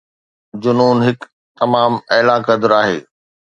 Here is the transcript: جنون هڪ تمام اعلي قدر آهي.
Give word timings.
جنون 0.61 0.97
هڪ 1.07 1.19
تمام 1.59 1.91
اعلي 2.13 2.37
قدر 2.47 2.71
آهي. 2.81 2.99